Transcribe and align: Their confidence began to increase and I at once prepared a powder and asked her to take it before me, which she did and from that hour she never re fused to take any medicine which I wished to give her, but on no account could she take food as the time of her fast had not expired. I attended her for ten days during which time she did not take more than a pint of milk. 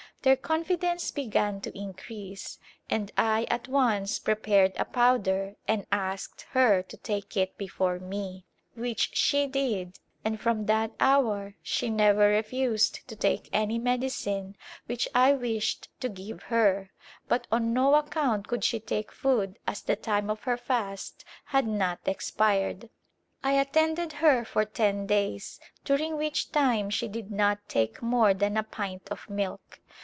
Their 0.23 0.37
confidence 0.37 1.09
began 1.09 1.61
to 1.61 1.75
increase 1.75 2.59
and 2.91 3.11
I 3.17 3.47
at 3.49 3.67
once 3.67 4.19
prepared 4.19 4.73
a 4.75 4.85
powder 4.85 5.55
and 5.67 5.87
asked 5.91 6.45
her 6.51 6.83
to 6.83 6.97
take 6.97 7.35
it 7.35 7.57
before 7.57 7.97
me, 7.97 8.45
which 8.75 9.15
she 9.17 9.47
did 9.47 9.97
and 10.23 10.39
from 10.39 10.67
that 10.67 10.91
hour 10.99 11.55
she 11.63 11.89
never 11.89 12.29
re 12.29 12.43
fused 12.43 12.99
to 13.07 13.15
take 13.15 13.49
any 13.51 13.79
medicine 13.79 14.55
which 14.85 15.07
I 15.15 15.33
wished 15.33 15.87
to 16.01 16.07
give 16.09 16.43
her, 16.43 16.91
but 17.27 17.47
on 17.51 17.73
no 17.73 17.95
account 17.95 18.47
could 18.47 18.63
she 18.63 18.79
take 18.79 19.11
food 19.11 19.57
as 19.65 19.81
the 19.81 19.95
time 19.95 20.29
of 20.29 20.43
her 20.43 20.55
fast 20.57 21.25
had 21.45 21.65
not 21.65 21.97
expired. 22.05 22.91
I 23.43 23.53
attended 23.53 24.13
her 24.13 24.45
for 24.45 24.65
ten 24.65 25.07
days 25.07 25.59
during 25.83 26.15
which 26.15 26.51
time 26.51 26.91
she 26.91 27.07
did 27.07 27.31
not 27.31 27.67
take 27.67 28.03
more 28.03 28.35
than 28.35 28.55
a 28.55 28.61
pint 28.61 29.09
of 29.09 29.27
milk. 29.27 29.79